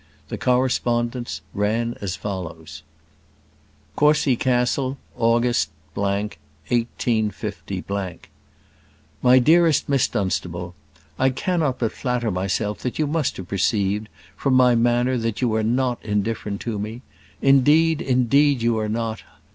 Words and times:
The 0.29 0.37
correspondence 0.39 1.41
ran 1.53 1.95
as 2.01 2.15
follows: 2.15 2.81
Courcy 3.95 4.35
Castle, 4.35 4.97
Aug., 5.15 5.67
185. 5.93 8.19
MY 9.21 9.37
DEAREST 9.37 9.87
MISS 9.87 10.07
DUNSTABLE, 10.07 10.73
I 11.19 11.29
cannot 11.29 11.77
but 11.77 11.91
flatter 11.91 12.31
myself 12.31 12.79
that 12.79 12.97
you 12.97 13.05
must 13.05 13.37
have 13.37 13.47
perceived 13.47 14.09
from 14.35 14.55
my 14.55 14.73
manner 14.73 15.19
that 15.19 15.39
you 15.39 15.53
are 15.53 15.61
not 15.61 16.03
indifferent 16.03 16.61
to 16.61 16.79
me. 16.79 17.03
Indeed, 17.39 18.01
indeed, 18.01 18.63
you 18.63 18.79
are 18.79 18.89
not. 18.89 19.21